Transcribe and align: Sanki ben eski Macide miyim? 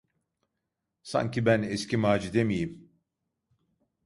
Sanki 1.03 1.45
ben 1.45 1.63
eski 1.63 1.97
Macide 1.97 2.43
miyim? 2.43 2.89